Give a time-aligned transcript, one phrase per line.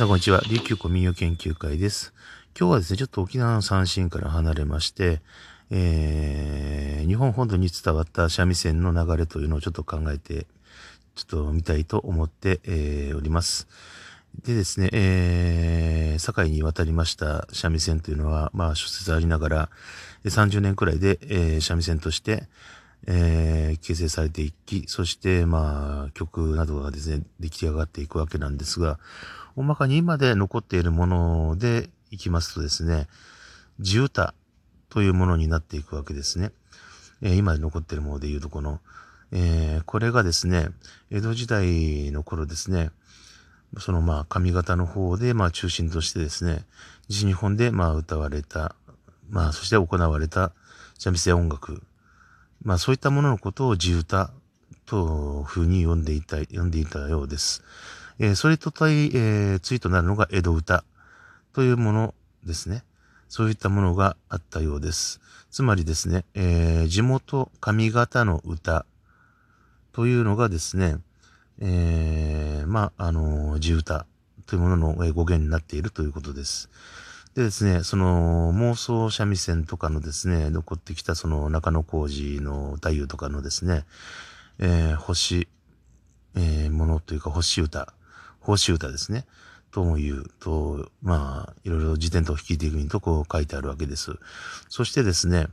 [0.00, 0.40] さんこんにちは。
[0.48, 2.14] 琉球古民謡研究会です。
[2.58, 5.20] 今日はですね、ちょっと沖縄の三振から離れまして、
[5.70, 10.46] えー、日本本土に伝わった三味線の流れというのをちょっと考えて、
[11.16, 13.68] ちょっと見たいと思って、えー、おります。
[14.42, 19.68] でですね、えー、堺に渡りました三味線というのは、まあ諸説ありながら、
[20.24, 22.48] 30年くらいで、えー、三味線として、
[23.06, 28.98] えー、形成されていき、そして、まあ、曲などがですね、出来上がっていくわけなんですが、
[29.56, 33.08] 大まかに今で残っているものでいきますとですね、
[33.80, 34.34] 地歌
[34.88, 36.52] というものになっていくわけですね。
[37.22, 38.80] えー、今で残っているものでいうとこの、
[39.32, 40.68] えー、これがですね、
[41.10, 42.90] 江戸時代の頃ですね、
[43.78, 46.64] そのまあ上方の方でまあ中心としてですね、
[47.08, 48.74] 西日本でまあ歌われた、
[49.28, 50.52] まあそして行われた
[50.98, 51.82] 三味線音楽、
[52.62, 54.30] まあそういったもののことを地歌
[54.86, 57.62] と風に呼んでいた、呼んでいたようです。
[58.18, 60.84] えー、それと対、えー、対となるのが江戸歌
[61.52, 62.84] というものですね。
[63.28, 65.20] そういったものがあったようです。
[65.50, 68.84] つまりですね、えー、地元上方の歌
[69.92, 70.96] というのがですね、
[71.60, 74.06] えー、まあ、あの、地歌
[74.46, 76.70] というものの語源になっているということです。
[77.34, 83.84] でですね、その妄想三味線とかのですね、残ってきたその中野工事の太夫とかのですね、
[84.58, 85.46] えー、星、
[86.34, 87.94] えー、ものというか星歌
[88.40, 89.26] 報酬歌ですね。
[89.70, 94.12] とも言うと、まあ、いろいろ辞典と引きていくにとこう書いてあるわけです。
[94.68, 95.46] そしてですね、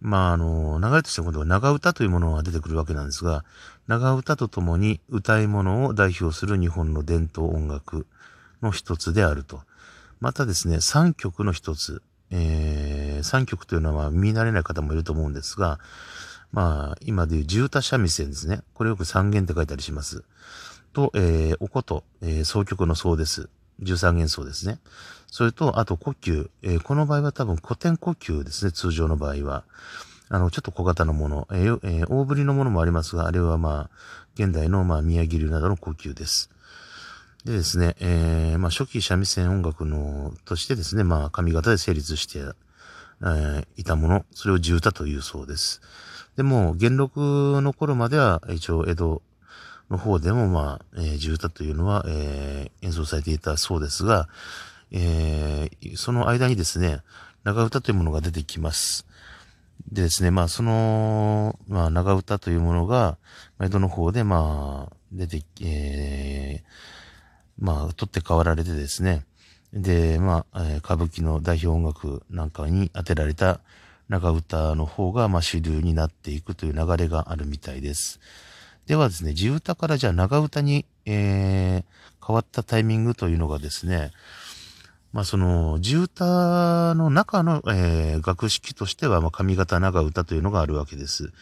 [0.00, 3.44] まあ、あの、流れとして今度は長歌というものが出てくるわけなんですが、
[3.88, 8.06] 長歌とともに歌い物を代表する日本の伝統音楽
[8.62, 9.62] の一つであると。
[10.20, 12.02] またですね、三曲の一つ。
[12.30, 15.78] えー、三曲というのは見慣れない方もいると思うんですが、
[16.52, 18.62] まあ、今でいう地歌三味線ですね。
[18.74, 20.24] これよく三弦って書いたりします。
[20.92, 23.48] と、えー、おこと、えー、総曲の奏です。
[23.82, 24.78] 13弦奏ですね。
[25.26, 26.48] それと、あと呼吸。
[26.62, 29.64] えー、この場合は多分古典呼吸ですね、通常の場合は。
[30.28, 33.90] あの、ちょっと小型のもの、えーえー、大振りのものもありますが、あれはまあ、
[34.34, 36.50] 現代のまあ、宮城流などの呼吸です。
[37.46, 45.80] でですね、えー、まあ、初期三味線音楽の、としてですね、まあ、上方で成立して、えー、いたもの、それを地歌というそうです。
[46.36, 49.22] でも、元禄の頃までは、一応、江戸
[49.90, 54.28] の方でも、まあ、えー、地歌というのは、えー、演奏されていたそうですが、
[54.90, 57.02] えー、その間にですね、
[57.44, 59.06] 長歌というものが出てきます。
[59.92, 63.18] でですね、まあ、その、まあ、長歌というものが、
[63.60, 67.05] 江戸の方で、まあ、出て、えー、
[67.58, 69.24] まあ、取って代わられてですね、
[69.72, 73.60] で、まあ、歌舞伎の代表音楽なんかに当てられた
[74.08, 78.20] 長歌の方が、まあ、主流になっていくという流れがあるみたいです。
[78.86, 84.12] ではですね、地歌からじゃあ長歌に、えー、変わったタイミングというのがですね、
[85.12, 91.32] まあその、地歌の中の、えー、楽式としては、まあ上方長歌というのがあるわけです。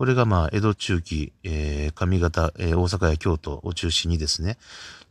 [0.00, 4.56] これがまあ江戸中期、えー、上方、えー、大阪や京都を中心にですね、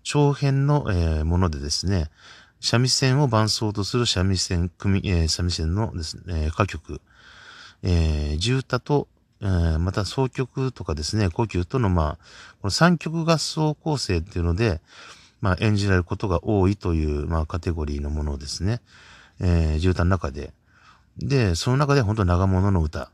[0.01, 2.09] 長編の、えー、ものでですね、
[2.59, 7.01] 三味線を伴奏とする三味線組、えー、三味線のですね、え、歌曲、
[7.83, 9.07] えー、地歌と、
[9.41, 12.25] えー、また総曲とかですね、呼吸とのまあ、
[12.59, 14.81] この三曲合奏構成っていうので、
[15.39, 18.81] まあ演じられることが多いという、まあカテゴリーのものですね。
[19.39, 20.51] えー、絨毯の中で。
[21.19, 23.11] で、その中で本当長物の歌。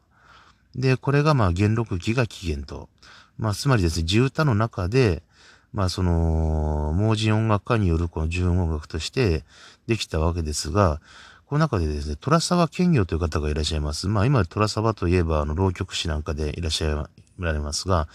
[0.76, 2.90] で、これがまあ元禄期が起源と。
[3.38, 5.24] まあつまりですね、地歌の中で、
[5.74, 9.44] まあその、盲人音楽家によるこの純音楽として
[9.88, 11.02] できたわけですが、
[11.48, 14.08] この中でですね、虎沢健業という方がいらっしゃいます。
[14.08, 18.08] まあ今、虎沢といえば、あの、浪曲師なんかでいらっしゃいられますが、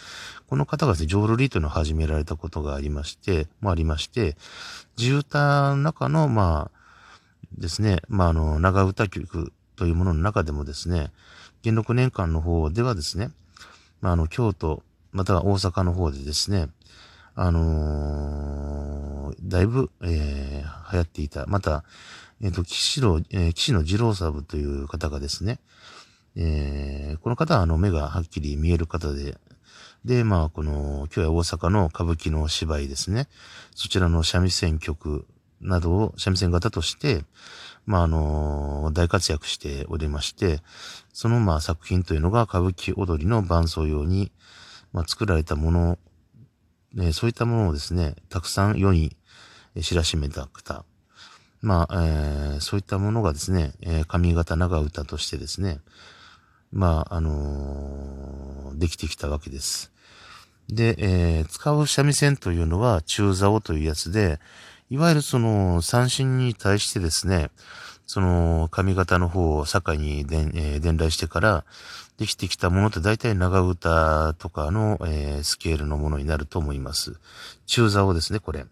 [0.48, 4.36] この方がですね、浄瑠璃というのを始められたことがありまして、もありまして、
[4.96, 6.80] 地歌の中の、まあ、
[7.56, 11.12] ですね、まああの、長歌曲というものの中でもですね、
[11.62, 13.30] 元禄年間の方ではですね、
[14.00, 14.82] まああの、京都、
[15.12, 16.68] または大阪の方でですね、
[17.34, 21.46] あのー、だいぶ、えー、流行っていた。
[21.46, 21.84] また、
[22.42, 25.58] えっ、ー、と、岸野、えー、岸野二郎サブという方がですね、
[26.36, 29.36] えー、この方はあの目がはっきり見える方で、
[30.04, 33.28] で、まあ、この、今日は大阪の歌舞伎の芝居ですね。
[33.74, 35.26] そちらの三味線曲
[35.60, 37.24] などを三味線型として、
[37.90, 40.60] まあ、あの、大活躍しておりまして、
[41.12, 44.30] そのまあ作品というのが歌舞伎踊りの伴奏用に、
[44.92, 45.98] ま、作られたもの、
[46.94, 49.16] ね、そういったものをですね、たくさん世に
[49.82, 50.84] 知らしめた方、
[51.62, 55.80] まあ、えー、そういったものがですね、えー、上方長歌としてですね、
[56.70, 59.90] まあ、あのー、できてきたわけです。
[60.68, 64.38] で、えー、使う三味線というのは中竿というやつで、
[64.90, 67.50] いわゆるその三振に対してですね、
[68.06, 71.64] その髪型の方を境に伝,、えー、伝来してから
[72.18, 77.20] できてきたものって大体長歌とかの、えー、スケールのものになると思います。
[77.66, 78.66] 中座をですね、これ。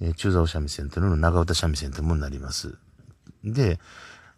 [0.00, 2.78] えー、中座を三味線というのの長歌三味線というものになります。
[3.42, 3.80] で、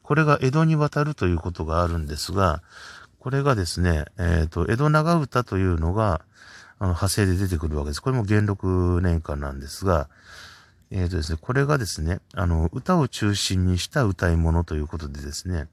[0.02, 2.62] これが江戸に渡るということがあるんですが、
[3.18, 6.22] これがですね、えっ、と、江戸長歌というのが、
[6.78, 8.00] あの、派生で出てくるわけです。
[8.00, 10.08] これも元禄年間なんですが、
[10.92, 15.68] えっ、ー、とですね、これがですね、あの、歌を中心にした歌い物ということでですね、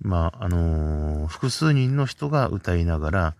[0.00, 3.34] まあ、あのー、複数人の人が歌いながら、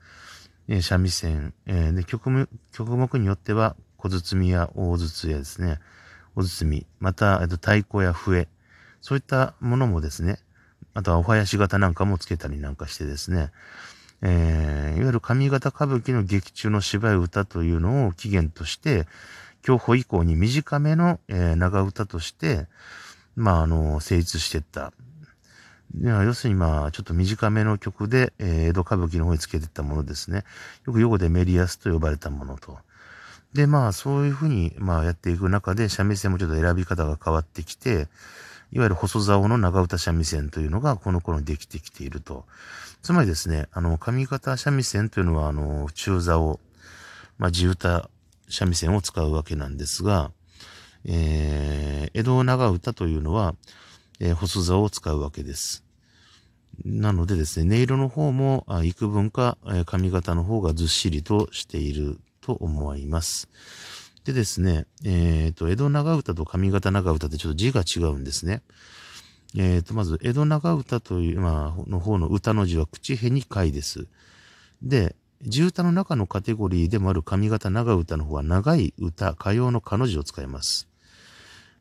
[0.67, 5.79] えー、三味線、えー、で曲目、曲目によっては、小包や大筒やですね、
[6.35, 8.49] お包また、えっと、太鼓や笛、
[9.01, 10.41] そういったものもですね、
[10.95, 13.53] あとはお囃子型なんかもつけたりなんかしてですね、
[14.21, 19.07] えー、いわゆる上方歌舞伎の劇中の芝居歌というのを起源として、
[19.63, 22.67] 競歩以降に短めの、えー、長歌として、
[23.37, 24.93] まあ、あの、成立していった。
[26.01, 30.45] 要するにまあ、ちょっと短めの曲で、えー、江戸歌舞伎の方につけていったものですね。
[30.87, 32.79] よく用語でメリアスと呼ばれたものと。
[33.55, 38.09] で、まあ、そういうふうに、まあ、やっていく中で、三味線もちょっと選び方が変わってきて、
[38.71, 42.45] いわゆる細竿の長唄三味線というのがこの頃にできてきていると。
[43.03, 46.61] つまりですね、あの、上方三味線というのは、あの、中竿、
[47.39, 48.11] まあ、地唄
[48.49, 50.33] 三味線を使うわけなんですが、
[51.05, 53.55] えー、江戸長唄というのは、
[54.21, 55.85] えー、細竿を使うわけです。
[56.85, 63.49] なのでですね、音色の方も、あ幾分か、えー、上方の方がずっしりとしていると思います。
[64.25, 68.63] でですね、えっ、ー、と、江戸長唄と上方長唄ってちょっと字が違うんですね。
[69.57, 74.07] えっ、ー、と、まず、江戸長唄という、まあ、の方の歌の字は口へに貝です。
[74.83, 80.89] で、地歌の中のカテゴリーでもある上方長唄の方は長い歌、歌謡の彼女を使います。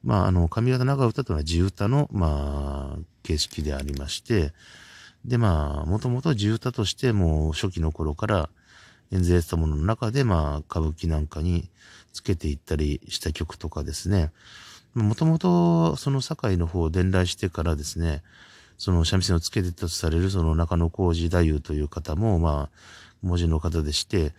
[0.03, 4.53] まあ、あの、上方長唄というのは地歌の、まあ、形式でありまして、
[5.25, 8.49] で、まあ、もともと地歌としてもう初期の頃から
[9.11, 11.69] 演ぜしたものの中で、まあ、歌舞伎なんかに
[12.13, 14.31] つけていったりした曲とかですね。
[14.93, 18.21] もともと、その堺の方を伝来してからですね、
[18.77, 22.77] その三味線をつけてたとされる、その中野浩二太夫という方も、まあ、
[23.21, 24.33] 文字の方でして、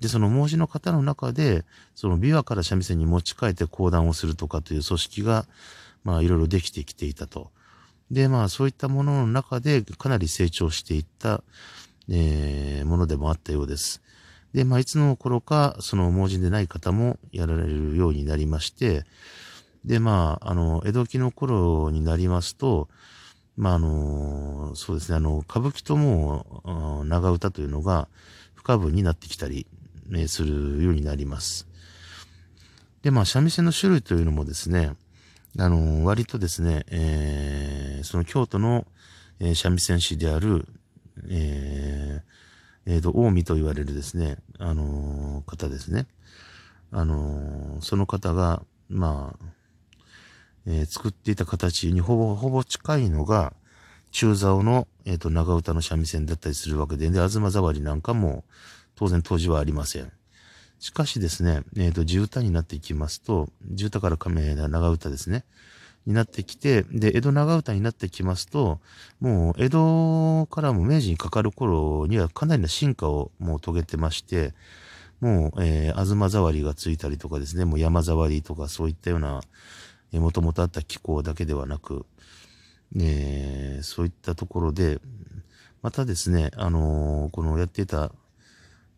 [0.00, 1.64] で、その文字の方の中で、
[1.94, 5.46] その琵琶から三味線に持ち替えて講談をするとかという組織が、
[6.02, 7.50] まあ、いろいろできてきていたと。
[8.10, 11.42] で、まあ、そういったものの中で、かなり成長していった、
[12.08, 14.02] えー、ものでもあったようです。
[14.52, 19.04] で、まあ、いつの頃か、その盲人でない方もやられるようになりまして、
[19.84, 22.88] で、まあ、あの、江戸期の頃になりますと、
[23.56, 28.08] まあ、あの、そうですね、あの、歌舞伎とも、長唄というのが
[28.54, 29.66] 不可分になってきたり、
[30.08, 31.68] ね、するようになります。
[33.02, 34.96] で、まあ、三味線の種類というのもですね、
[35.58, 38.86] あの、割とですね、えー、その京都の、
[39.38, 40.66] えー、三味線師である、
[41.28, 46.06] えー、え、ー、と、近江と言われるですね、あのー、方ですね。
[46.90, 49.46] あのー、その方が、まあ、
[50.66, 53.52] えー、作っていた形にほぼ、ほぼ近いのが、
[54.10, 58.44] 中竿の、えっ、と、長唄の三味線だったりするわけで、で、東沢りなんかも、
[58.94, 60.12] 当然当時はありません。
[60.78, 65.44] しかしですね、えっ、と、地唄になっていきますと、地唄から亀長唄ですね。
[66.06, 68.80] になってきて、で、江戸長唄になってきますと、
[69.20, 74.52] もう江戸からも明治にかかる頃にはかなりの進化をもう遂げてまして、
[75.20, 79.40] もう、えー、東触りがついたりとかですね、もう山触りとかそういったような、
[80.20, 82.06] もともとあった気候だけではなく、
[82.96, 85.00] えー、そういったところで、
[85.82, 88.12] またですね、あのー、このやっていた、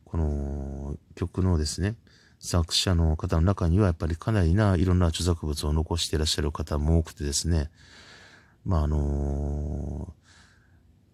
[0.05, 1.97] この曲のですね、
[2.39, 7.71] 作者の方の中にはやっぱりかなりないろんな著作物を残していらっしゃる方も多くてですね、
[8.65, 10.15] まああの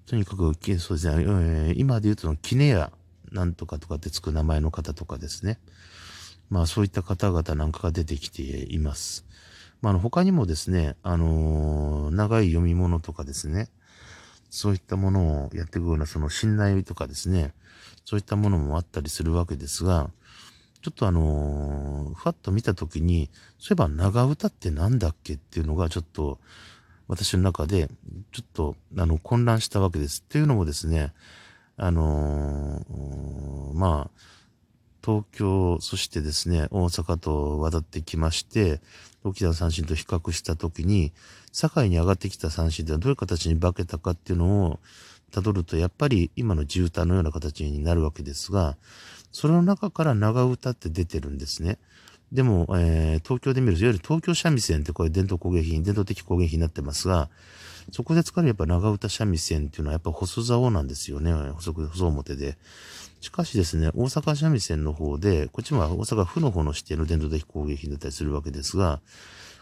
[0.07, 2.93] ー、とにかく、そうですね、今で言うと、キネヤ
[3.31, 5.59] なんとかとかってつく名前の方とかですね、
[6.51, 9.25] まあそういった方々なんかが出てきています。
[9.83, 13.69] まあ、他にもですね、あのー、長い読み物とかですね、
[14.49, 17.53] そういったものをやっていくようなその信頼とかですね、
[18.05, 20.11] そういったものもあったりするわけですが、
[20.83, 26.39] ちょっとあのー、ふわっと見たときに、そういえば長唄ってなんだっけっていうのがちょっと
[27.09, 27.89] 私の中で
[28.31, 30.23] ちょっとあの混乱したわけです。
[30.25, 31.13] っていうのもですね、
[31.77, 34.23] あのー、まあ、
[35.05, 38.81] 東京、そしてですね、大阪と渡ってきまして、
[39.25, 41.13] 沖縄三振と比較したときに、
[41.53, 44.81] 堺に上がってきた三振ではどういう形に化けたかっていうのを
[45.33, 48.77] 辿ると、やっぱり今の地歌のような形になるわけですが、
[49.33, 51.79] それの中から長唄って出てるんですね。
[52.31, 57.29] でも、えー、東京で見ると、いわゆる東京三味線ってこれ伝統工芸品、伝統的工芸品になってますが、
[57.91, 61.33] そこで使われるやっぱ長唄三味線っていうのはやっぱ細竿なんですよね。
[61.33, 62.57] 細く、細表で。
[63.23, 69.01] しかしですね、大阪三味線の方で、こっちも大阪府の方の指定の伝統的工芸品だったりするわけですが、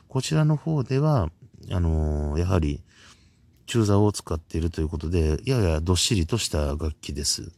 [0.09, 1.31] こちらの方では、
[1.71, 2.83] あのー、やはり、
[3.67, 7.53] 中座を使っているということで、ややどっしりとした楽器です。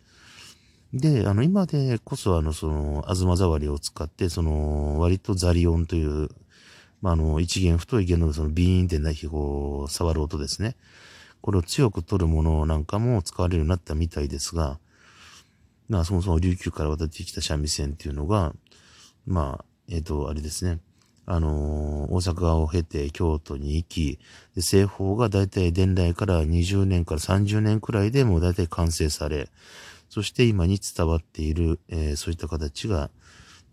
[0.92, 6.28] で、あの、今でこそ、あの、その、あずま触りを使って、その、割とザリ音という、
[7.00, 10.74] まあ、あの、一弦太い弦のそのビーンってなこう、触る音ですね。
[11.40, 14.78] これを強く取るものなんかも使われるようになったみたいですが、
[15.92, 18.54] まあ、そもそも琉球から渡ってきた三味線っていうのが、
[19.26, 20.78] まあ、えっ、ー、と、あれですね。
[21.26, 24.18] あのー、大阪を経て京都に行き、
[24.54, 29.50] で西方がだいたい伝来から20年から30年くらいでもうだいたい完成され、
[30.08, 33.10] そして今に伝わっている、えー、そういった形が、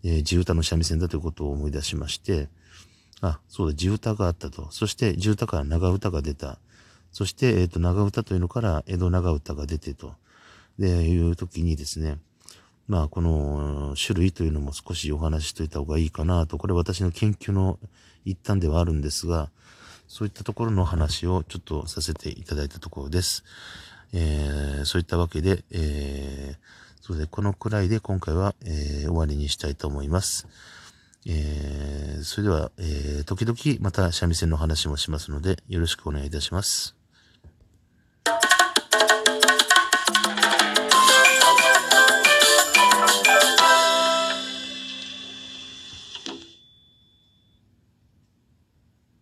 [0.04, 2.50] えー、地歌の三味線だということを思い出しまして、
[3.22, 4.68] あ、そうだ、地歌があったと。
[4.72, 6.58] そして地歌から長歌が出た。
[7.12, 10.12] そして、えっ、ー、と、長歌というのから江戸長歌が出てと。
[10.80, 12.18] で、いう時にですね、
[12.88, 17.78] まあ、この種類というのも少しお話ししといた方がいいかなと、これ私の研究の
[18.24, 19.50] 一端ではあるんですが、
[20.08, 23.44] そういったところの話をちょっとさせていただいたところです。
[24.12, 30.48] えー、そういったわけで、えー、そうで、このくらいで今回は、えー、終わりにしたいと思います。
[31.26, 36.99] えー、それでは、えー、時々また三味線の話もしますので、よろしくお願いいたします。